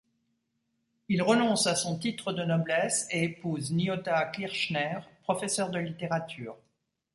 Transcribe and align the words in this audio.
Il 1.09 1.21
renonce 1.21 1.67
à 1.67 1.75
son 1.75 1.99
titre 1.99 2.33
de 2.33 2.43
noblesse 2.43 3.07
et 3.11 3.25
épouse 3.25 3.71
Nyota 3.71 4.25
Kirchner, 4.35 4.97
professeur 5.25 5.69
de 5.69 5.77
littérature. 5.77 6.57